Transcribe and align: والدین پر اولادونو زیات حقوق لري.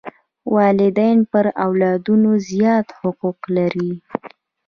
والدین 0.55 1.17
پر 1.31 1.45
اولادونو 1.65 2.31
زیات 2.49 2.87
حقوق 2.99 3.39
لري. 3.55 3.91